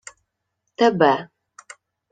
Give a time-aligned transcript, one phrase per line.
[0.77, 1.13] —Тебе.